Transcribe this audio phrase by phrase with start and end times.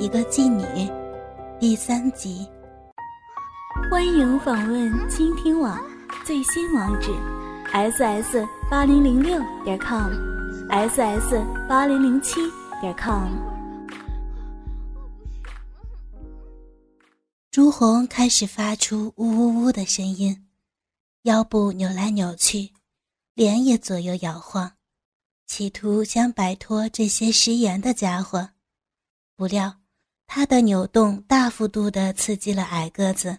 [0.00, 0.88] 一个妓女，
[1.58, 2.46] 第三集。
[3.90, 5.76] 欢迎访问倾听网
[6.24, 7.10] 最新网址
[7.72, 11.34] ：ss 八零零六点 com，ss
[11.68, 12.36] 八零零七
[12.80, 13.28] 点 com。
[17.50, 20.46] 朱红开始发出呜呜呜的声音，
[21.22, 22.70] 腰部扭来扭去，
[23.34, 24.74] 脸也左右摇晃，
[25.48, 28.50] 企图想摆脱这些食言的家伙。
[29.34, 29.74] 不料，
[30.30, 33.38] 他的扭动大幅度地刺激了矮个子。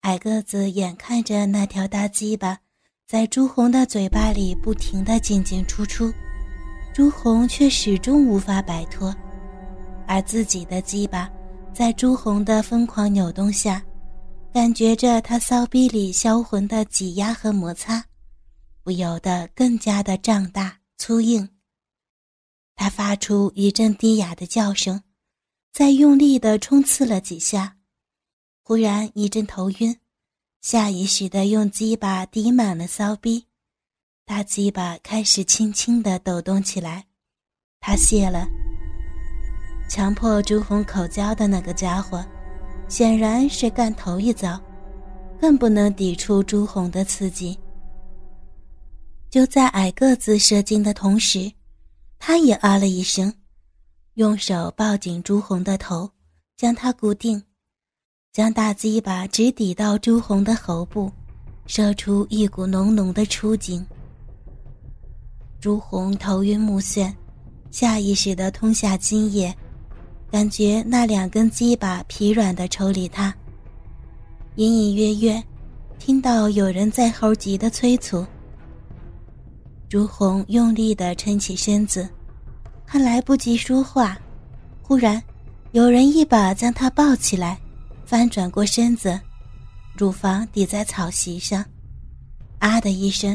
[0.00, 2.58] 矮个子眼看着那条大鸡巴
[3.06, 6.12] 在朱红的嘴巴里不停地进进出出，
[6.92, 9.14] 朱红却始终无法摆脱，
[10.08, 11.30] 而自己的鸡巴
[11.72, 13.80] 在朱红的疯狂扭动下，
[14.52, 18.04] 感觉着他骚逼里销魂的挤压和摩擦，
[18.82, 21.48] 不由得更加的胀大粗硬。
[22.74, 25.00] 他发出一阵低哑的叫声，
[25.72, 27.78] 再用力的冲刺了几下。
[28.62, 29.96] 忽然一阵头晕，
[30.60, 33.46] 下意识的用鸡巴抵满了骚逼，
[34.26, 37.06] 大鸡巴开始轻轻的抖动起来。
[37.80, 38.46] 他泄了，
[39.88, 42.22] 强迫朱红口交的那个家伙，
[42.86, 44.60] 显然是干头一遭，
[45.40, 47.58] 更不能抵触朱红的刺激。
[49.30, 51.50] 就在矮个子射精的同时，
[52.18, 53.32] 他也啊了一声，
[54.14, 56.10] 用手抱紧朱红的头，
[56.58, 57.42] 将他固定。
[58.30, 61.10] 将大鸡巴直抵到朱红的喉部，
[61.66, 63.84] 射出一股浓浓的出精。
[65.60, 67.10] 朱红头晕目眩，
[67.70, 69.54] 下意识地吞下精液，
[70.30, 73.34] 感觉那两根鸡巴疲软地抽离他。
[74.56, 75.42] 隐隐约约，
[75.98, 78.26] 听到有人在猴急的催促。
[79.88, 82.08] 朱红用力地撑起身子，
[82.92, 84.20] 他来不及说话，
[84.82, 85.22] 忽然，
[85.70, 87.58] 有人一把将他抱起来。
[88.04, 89.18] 翻转过身子，
[89.96, 91.64] 乳房抵在草席上，
[92.58, 93.34] 啊的一声，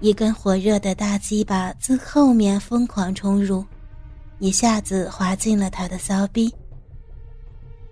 [0.00, 3.64] 一根火热的大鸡巴自后面疯狂冲入，
[4.40, 6.52] 一下子滑进了他的骚逼。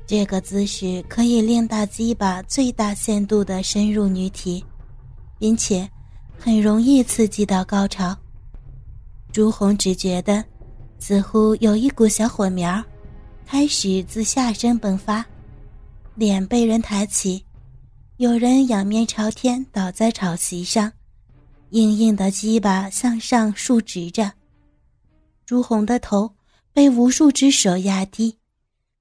[0.08, 4.64] 这个姿势可以令大鸡巴最大限度地深入女体，
[5.38, 5.88] 并且
[6.36, 8.12] 很容易刺激到高潮。
[9.30, 10.44] 朱红只觉得，
[10.98, 12.82] 似乎有一股小火苗，
[13.44, 15.24] 开始自下身迸发。
[16.14, 17.44] 脸被人抬起，
[18.16, 20.90] 有人仰面朝天倒在草席上，
[21.70, 24.32] 硬硬的鸡巴向上竖直着。
[25.44, 26.34] 朱红的头
[26.72, 28.38] 被无数只手压低，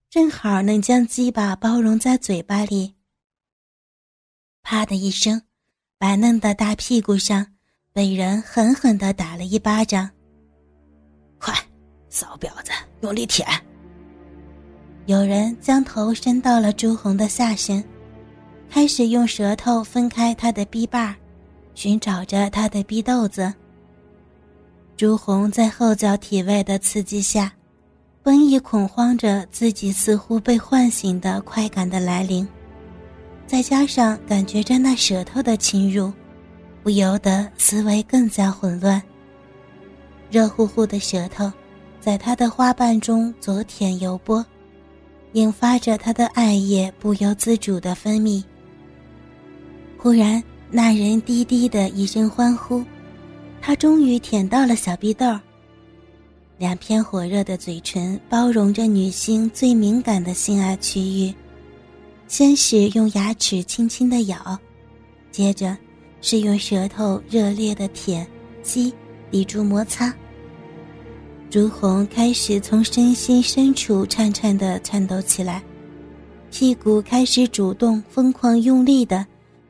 [0.10, 2.96] 正好能将鸡巴包容在嘴巴里。
[4.62, 5.42] 啪的一声，
[5.98, 7.48] 白嫩的大屁股上
[7.94, 10.10] 被人狠狠地打了一巴掌。
[12.16, 12.72] 骚婊子，
[13.02, 13.46] 用力舔！
[15.06, 17.84] 有人将头伸到了朱红的下身，
[18.70, 21.14] 开始用舌头分开他的逼瓣，
[21.74, 23.53] 寻找着他的逼豆子。
[24.96, 27.52] 朱红在后脚体位的刺激下，
[28.24, 32.47] 本已恐慌着自己似乎被唤醒的快感的来临，
[33.46, 36.14] 再加上感觉着那舌头的侵入，
[36.82, 39.03] 不由得思维更加混乱。
[40.32, 41.52] 热乎乎的舌头，
[42.06, 44.46] 在他的花瓣中左舔右拨。
[45.34, 48.44] 引发着他的艾叶不由自主的分泌。
[49.98, 52.86] 忽然，那人低低的一声欢呼，
[53.60, 55.26] 他终于舔到了小逼豆。
[56.60, 61.34] 两片火热的嘴唇包容着女性最敏感的性爱区域，
[62.28, 64.58] 先是用牙齿轻轻的咬，
[65.32, 65.76] 接着
[66.22, 68.26] 是用舌头热烈的舔、
[68.62, 68.94] 吸、
[69.32, 70.14] 抵住摩擦。
[71.50, 75.64] 朱红开始从身心深处颤颤地颤抖起来，
[76.52, 79.26] 屁股开始主动、疯狂用力地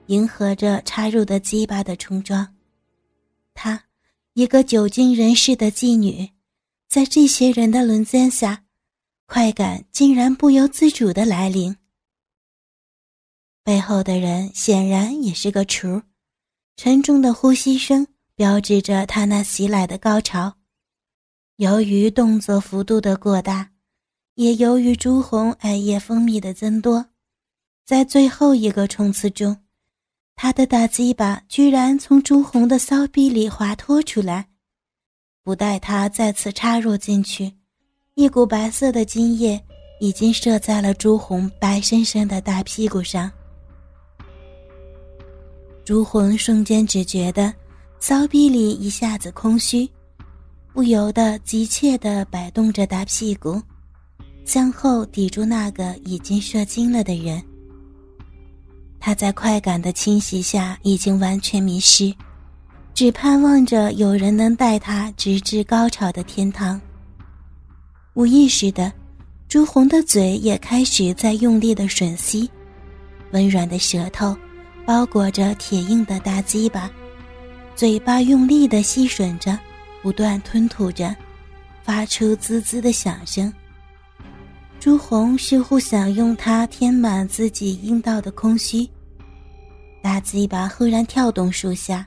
[0.08, 2.48] 迎合着插入的鸡巴的冲撞。
[3.54, 3.84] 她，
[4.34, 6.28] 一个久经人世的妓女，
[6.90, 8.64] 在这些人的轮奸下，
[9.28, 11.76] 快感竟然不由自主地来临。
[13.64, 16.02] 背后的人显然也是个雏，
[16.78, 20.56] 沉重的呼吸声标志着他那袭来的高潮。
[21.58, 23.70] 由于动作幅度的过大，
[24.34, 27.06] 也由于朱红艾叶分泌的增多，
[27.86, 29.56] 在最后一个冲刺中，
[30.36, 34.50] 他的大鸡巴居然从朱红的骚逼里滑脱出来，
[35.44, 37.50] 不待他再次插入进去，
[38.16, 39.58] 一股白色的精液
[40.02, 43.32] 已经射在了朱红白生生的大屁股上。
[45.86, 47.54] 朱红瞬间只觉得
[48.02, 49.90] 骚逼里一下子空虚。
[50.76, 53.62] 不由得急切地摆动着大屁股，
[54.44, 57.42] 向后抵住那个已经射精了的人。
[59.00, 62.14] 他在快感的侵袭下已经完全迷失，
[62.94, 66.80] 只盼望着有人能带他直至高潮的天堂。
[68.14, 68.92] 无意识的，
[69.48, 72.52] 朱红的嘴也开始在用力的吮吸，
[73.32, 74.36] 温软的舌头
[74.86, 76.92] 包裹着铁硬的大鸡巴，
[77.78, 79.58] 嘴巴用力的吸吮着，
[80.06, 81.16] 不断吞吐着。
[81.82, 83.52] 发出滋滋的响声。
[84.80, 88.90] 朱红似乎想用它填满自己阴道的空虚。
[90.02, 92.06] 大鸡巴忽然跳动数下，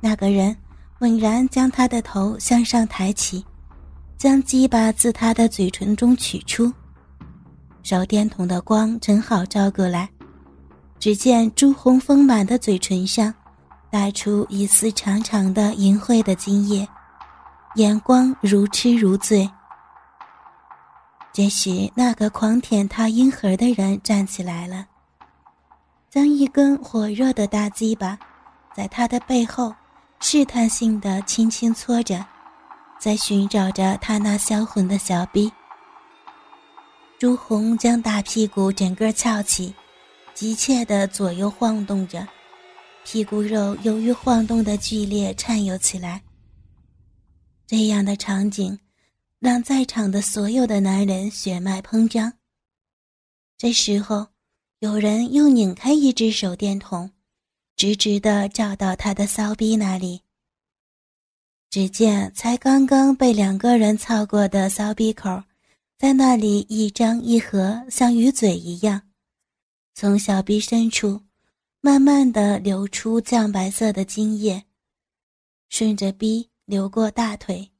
[0.00, 0.56] 那个人
[1.00, 3.44] 猛然将他的头向上抬起，
[4.16, 6.72] 将鸡巴自他的嘴唇中取出。
[7.82, 10.08] 手电筒的光正好照过来，
[11.00, 13.34] 只见朱红丰满的嘴唇上
[13.90, 16.86] 带出一丝长长的银灰的精液。
[17.76, 19.50] 眼光如痴如醉。
[21.32, 24.86] 这时，那个狂舔他阴核的人站起来了，
[26.08, 28.18] 将一根火热的大鸡巴
[28.74, 29.74] 在他的背后
[30.20, 32.24] 试探性的轻轻搓着，
[32.98, 35.52] 在寻找着他那销魂的小臂。
[37.18, 39.74] 朱红将大屁股整个翘起，
[40.32, 42.26] 急切的左右晃动着，
[43.08, 46.20] 屁股肉由于晃动的剧烈颤悠起来。
[47.64, 48.76] 这样的场景，
[49.38, 52.32] 让在场的所有的男人血脉膨胀。
[53.56, 54.26] 这时候，
[54.80, 57.12] 有人又拧开一只手电筒，
[57.76, 60.22] 直直的照到他的骚逼那里。
[61.70, 65.44] 只见才刚刚被两个人操过的骚逼口，
[65.96, 69.02] 在那里一张一合，像鱼嘴一样，
[69.94, 71.22] 从小逼深处
[71.86, 74.64] 慢慢的流出酱白色的精液，
[75.68, 76.50] 顺着逼。
[76.64, 77.70] 流过大腿，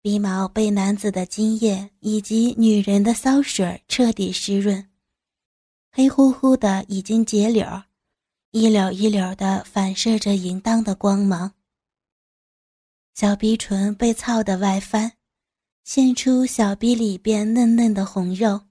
[0.00, 4.88] 鼻毛被男子的精液以及女人的骚水彻底湿润，
[5.90, 7.82] 黑乎乎的已经结柳，
[8.52, 11.52] 一绺一绺的反射着淫荡的光芒。
[13.12, 15.12] 小鼻唇被操得外翻，
[15.84, 18.62] 现出小鼻里边嫩嫩的红肉，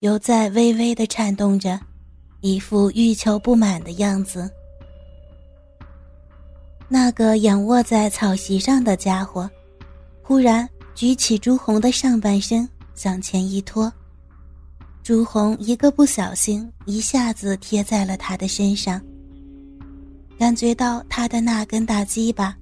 [0.00, 1.80] 犹在微微的颤动着，
[2.44, 4.50] 一副欲求不满的样子。
[6.88, 9.48] 那个仰卧在草席上的家伙，
[10.22, 13.90] 忽然举起朱红的上半身向前一拖，
[15.02, 19.00] 朱红一个不小心，一下子贴在了他的身上。
[20.38, 22.54] 感觉到他的那根大鸡巴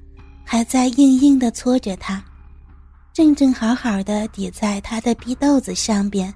[0.44, 2.25] 还在硬硬的搓着他，
[3.12, 6.32] 正正好好的抵在他的逼豆子上边。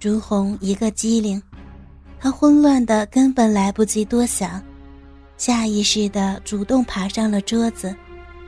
[0.00, 1.42] 朱红一个机灵，
[2.18, 4.62] 他混乱的根本来不及多想。
[5.36, 7.94] 下意识的主动爬上了桌子，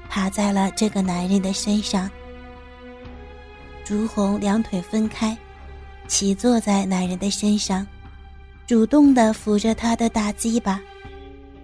[0.09, 2.11] 趴在了这个男人的身上。
[3.85, 5.37] 朱红两腿分开，
[6.07, 7.87] 骑坐在男人的身上，
[8.67, 10.81] 主动的扶着他的大鸡巴，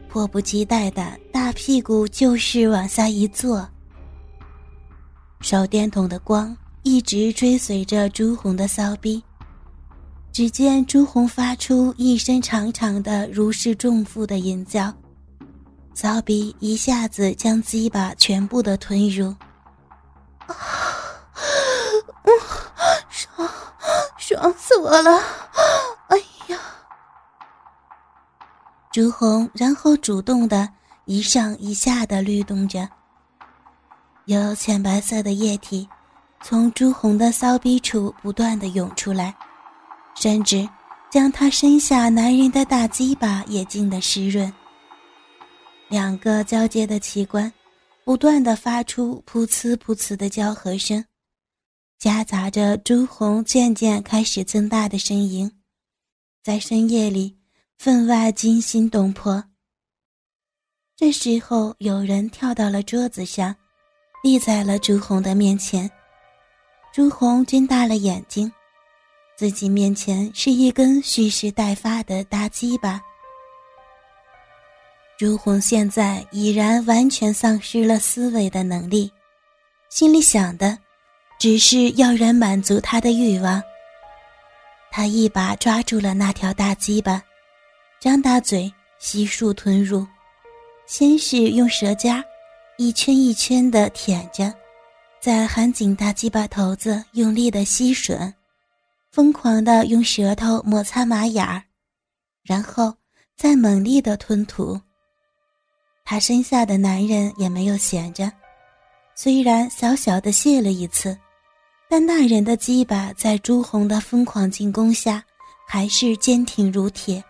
[0.09, 3.67] 迫不及待的大屁股就是往下一坐。
[5.41, 9.23] 手电筒的光一直追随着朱红的骚逼，
[10.35, 14.93] 只见朱红发出一声长长的如释重负的吟叫。
[15.95, 19.29] 骚逼一下子将鸡巴全部的吞入，
[20.49, 20.57] 啊，
[22.25, 22.33] 嗯，
[23.09, 23.49] 爽，
[24.19, 25.23] 爽死我了！
[26.09, 26.59] 哎呀，
[28.91, 30.69] 朱红然后主动的
[31.05, 32.89] 一上一下的律动着，
[34.25, 35.89] 有浅白色的液体
[36.43, 39.33] 从朱红的骚逼处不断的涌出来，
[40.15, 40.69] 甚至
[41.11, 44.53] 将他身下男人的大鸡巴也浸得湿润。
[45.89, 47.53] 两个交接的器官，
[48.05, 51.05] 不断的发出噗呲噗呲的交合声，
[51.99, 55.51] 夹杂着朱红渐渐开始增大的声音，
[56.43, 57.37] 在深夜里
[57.79, 59.45] 分外惊心动魄。
[60.97, 63.55] 这时候，有人跳到了桌子上，
[64.23, 65.91] 立在了朱红的面前。
[66.93, 68.51] 朱红睁大了眼睛，
[69.37, 73.01] 自己面前是一根蓄势待发的大鸡巴。
[75.19, 79.11] 朱红现在已然完全丧失了思维的能力，
[79.89, 80.79] 心里想的
[81.39, 83.63] 只是要人满足他的欲望。
[84.91, 87.23] 他一把抓住了那条大鸡巴，
[88.01, 90.07] 张大嘴悉数吞入，
[90.87, 92.23] 先是用舌尖
[92.77, 94.53] 一圈一圈的舔着，
[95.21, 98.33] 再含紧大鸡巴头子用力的吸吮，
[99.15, 101.63] 疯狂的用舌头摩擦马眼儿，
[102.43, 102.93] 然后
[103.37, 104.77] 再猛力的吞吐。
[106.05, 108.29] 他身下的男人也没有闲着，
[109.15, 111.17] 虽然小小的泄了一次，
[111.89, 115.25] 但那人的鸡巴在朱红的疯狂进攻下，
[115.65, 117.23] 还是坚挺如铁，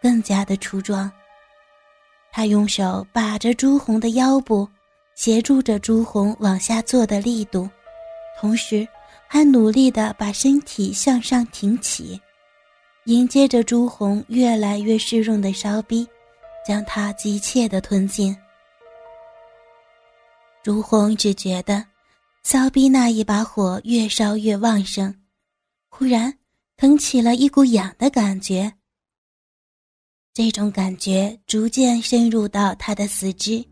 [0.00, 1.12] 更加的粗壮。
[2.32, 4.66] 他用手把着朱红的腰部，
[5.14, 7.68] 协助着朱红往下坐的力度，
[8.40, 8.88] 同时
[9.28, 12.20] 还努力地把身体向上挺起，
[13.04, 16.06] 迎接着朱红越来越湿润的烧逼，
[16.66, 18.36] 将他急切地吞进。
[20.62, 21.84] 朱红只觉得。
[22.48, 25.12] 骚逼那一把火越烧越旺盛，
[25.88, 26.32] 忽然
[26.76, 28.72] 腾起了一股痒的感觉。
[30.32, 33.64] 这种感觉逐渐深入到他的四肢，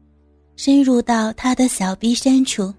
[0.56, 2.74] 深入到他的小臂深处。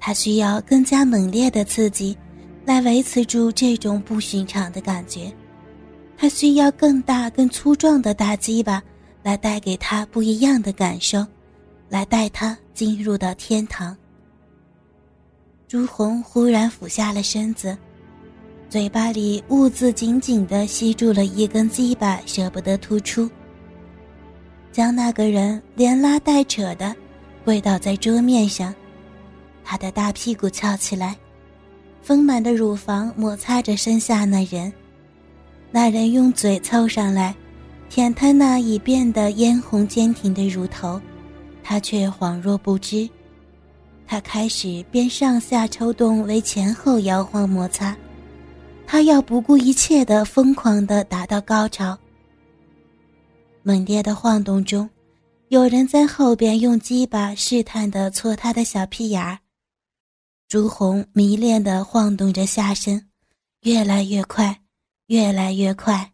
[0.00, 2.16] 他需要更加猛烈的刺激，
[2.64, 5.30] 来维持住这种不寻常的感觉。
[6.16, 8.82] 他需要更大、更粗壮的大鸡巴，
[9.22, 11.24] 来带给他不一样的感受，
[11.88, 13.96] 来带他进入到天堂。
[15.68, 17.76] 朱红忽然俯下了身子，
[18.68, 23.30] 嘴巴里兀自紧紧地吸住了一根鸡巴，舍不得吐出。
[24.72, 26.94] 将那个人连拉带扯的
[27.44, 28.74] 跪倒在桌面上，
[29.64, 31.16] 他的大屁股翘起来，
[32.02, 34.72] 丰满的乳房摩擦着身下那人。
[35.70, 37.34] 那人用嘴凑上来，
[37.88, 41.00] 舔他那已变得嫣红坚挺的乳头，
[41.62, 43.08] 他却恍若不知。
[44.06, 47.96] 他开始边上下抽动为前后摇晃摩擦，
[48.84, 51.96] 他要不顾一切的疯狂的达到高潮。
[53.62, 54.90] 猛烈的晃动中，
[55.50, 59.38] 有人在后边用鸡巴试探的搓他的小屁眼儿。
[60.50, 63.08] 朱红迷恋的晃动着下身，
[63.60, 64.62] 越来越快，
[65.06, 66.10] 越来越快。